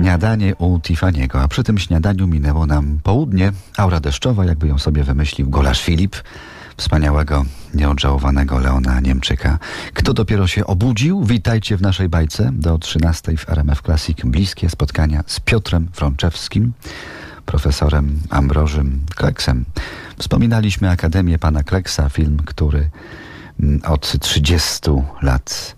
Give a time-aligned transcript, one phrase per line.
[0.00, 3.52] śniadanie u Tiffany'ego, a przy tym śniadaniu minęło nam południe.
[3.76, 6.16] Aura deszczowa, jakby ją sobie wymyślił golarz Filip,
[6.76, 9.58] wspaniałego, nieodżałowanego Leona Niemczyka.
[9.94, 11.24] Kto dopiero się obudził?
[11.24, 14.18] Witajcie w naszej bajce do 13 w RMF Classic.
[14.24, 16.72] Bliskie spotkania z Piotrem Frączewskim,
[17.46, 19.64] profesorem Ambrożym Kleksem.
[20.18, 22.90] Wspominaliśmy Akademię Pana Kleksa, film, który
[23.60, 24.90] mm, od 30
[25.22, 25.76] lat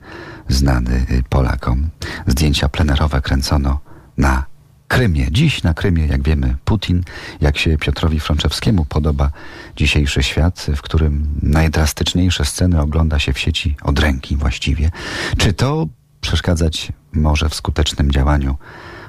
[0.48, 1.88] znany Polakom.
[2.26, 4.44] Zdjęcia plenerowe kręcono na
[4.88, 5.26] Krymie.
[5.30, 7.02] Dziś na Krymie, jak wiemy, Putin,
[7.40, 9.30] jak się Piotrowi Frączewskiemu podoba
[9.76, 14.90] dzisiejszy świat, w którym najdrastyczniejsze sceny ogląda się w sieci od ręki właściwie.
[15.38, 15.86] Czy to
[16.20, 18.56] przeszkadzać może w skutecznym działaniu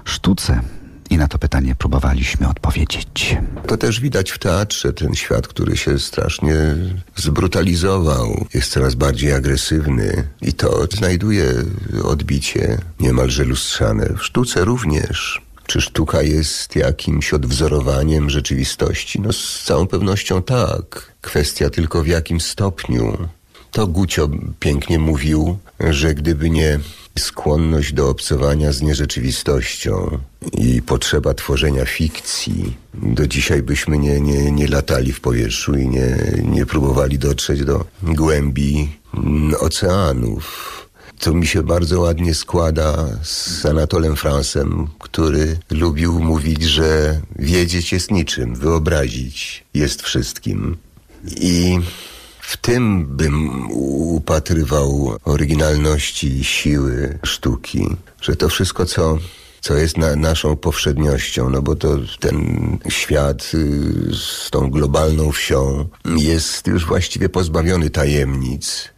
[0.06, 0.62] sztuce?
[1.10, 3.38] I na to pytanie próbowaliśmy odpowiedzieć.
[3.68, 6.56] To też widać w teatrze, ten świat, który się strasznie
[7.16, 11.54] zbrutalizował, jest coraz bardziej agresywny i to znajduje
[12.04, 14.10] odbicie niemalże lustrzane.
[14.18, 15.42] W sztuce również.
[15.68, 19.22] Czy sztuka jest jakimś odwzorowaniem rzeczywistości?
[19.22, 21.14] No z całą pewnością tak.
[21.22, 23.18] Kwestia tylko w jakim stopniu.
[23.72, 26.80] To Gucio pięknie mówił, że gdyby nie
[27.20, 30.20] skłonność do obcowania z nierzeczywistością
[30.52, 36.18] i potrzeba tworzenia fikcji, do dzisiaj byśmy nie, nie, nie latali w powietrzu i nie,
[36.44, 38.90] nie próbowali dotrzeć do głębi
[39.60, 40.70] oceanów.
[41.20, 48.12] To mi się bardzo ładnie składa z Anatolem Fransem, który lubił mówić, że wiedzieć jest
[48.12, 50.78] niczym, wyobrazić jest wszystkim.
[51.26, 51.80] I
[52.44, 57.88] w tym bym upatrywał oryginalności i siły sztuki,
[58.22, 59.18] że to wszystko, co
[59.62, 62.38] co jest na, naszą powszedniością, no bo to ten
[62.90, 65.88] świat y, z tą globalną wsią
[66.18, 68.90] jest już właściwie pozbawiony tajemnic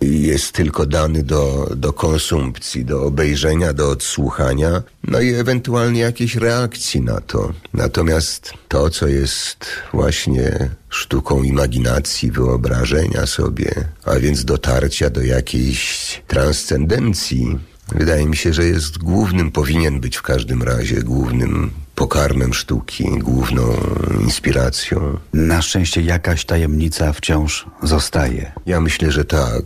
[0.00, 7.00] jest tylko dany do, do konsumpcji, do obejrzenia, do odsłuchania, no i ewentualnie jakiejś reakcji
[7.00, 7.52] na to.
[7.74, 17.58] Natomiast to, co jest właśnie sztuką imaginacji, wyobrażenia sobie, a więc dotarcia do jakiejś transcendencji,
[17.92, 23.76] wydaje mi się, że jest głównym, powinien być w każdym razie głównym pokarmem sztuki, główną
[24.20, 25.18] inspiracją.
[25.32, 28.52] Na szczęście jakaś tajemnica wciąż zostaje.
[28.66, 29.64] Ja myślę, że tak.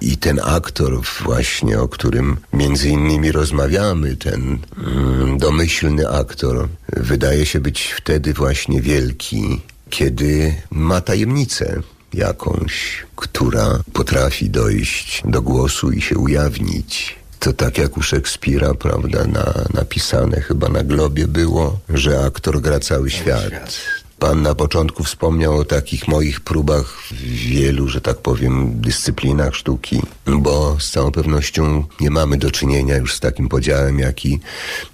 [0.00, 7.60] I ten aktor właśnie, o którym między innymi rozmawiamy, ten mm, domyślny aktor, wydaje się
[7.60, 9.60] być wtedy właśnie wielki,
[9.90, 11.80] kiedy ma tajemnicę
[12.12, 19.26] jakąś, która potrafi dojść do głosu i się ujawnić to tak jak u Szekspira, prawda,
[19.26, 19.44] na,
[19.74, 23.76] napisane chyba na globie było, że aktor gra cały świat.
[24.24, 30.02] Pan na początku wspomniał o takich moich próbach w wielu, że tak powiem, dyscyplinach sztuki,
[30.26, 34.40] bo z całą pewnością nie mamy do czynienia już z takim podziałem, jaki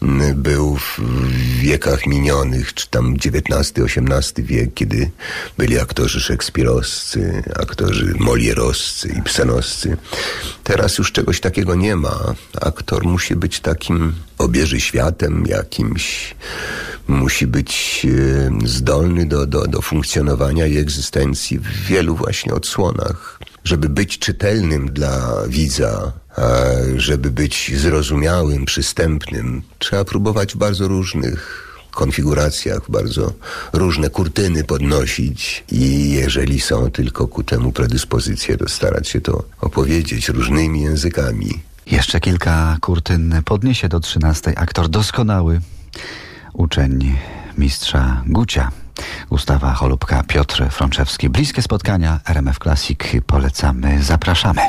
[0.03, 1.01] mm, był w
[1.61, 5.11] wiekach minionych, czy tam XIX-XVIII wiek, kiedy
[5.59, 9.97] byli aktorzy szekspirowscy, aktorzy molierowscy i psenoscy.
[10.65, 12.35] Teraz już czegoś takiego nie ma.
[12.61, 16.35] Aktor musi być takim obieży światem jakimś,
[17.11, 18.07] musi być
[18.63, 23.41] e, zdolny do, do, do funkcjonowania i egzystencji w wielu właśnie odsłonach.
[23.65, 26.13] Żeby być czytelnym dla widza,
[26.97, 33.33] żeby być zrozumiałym, przystępnym, trzeba próbować w bardzo różnych konfiguracjach, bardzo
[33.73, 40.29] różne kurtyny podnosić i jeżeli są tylko ku temu predyspozycje, to starać się to opowiedzieć
[40.29, 41.61] różnymi językami.
[41.87, 45.61] Jeszcze kilka kurtyn podniesie do trzynastej aktor doskonały,
[46.53, 47.17] uczeń
[47.59, 48.71] mistrza Gucia.
[49.31, 51.29] Gustawa Cholubka, Piotr Frączewski.
[51.29, 54.61] Bliskie spotkania RMF Classic polecamy, zapraszamy.